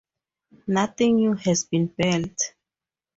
[0.65, 2.55] Nothing new has been built.